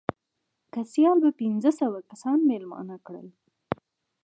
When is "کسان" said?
2.09-2.39